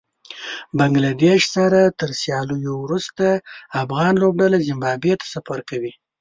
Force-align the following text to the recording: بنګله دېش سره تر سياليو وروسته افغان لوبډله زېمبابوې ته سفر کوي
بنګله 0.77 1.11
دېش 1.25 1.41
سره 1.55 1.79
تر 1.99 2.09
سياليو 2.21 2.73
وروسته 2.85 3.25
افغان 3.83 4.13
لوبډله 4.21 4.57
زېمبابوې 4.67 5.13
ته 5.19 5.25
سفر 5.33 5.59
کوي 5.69 5.93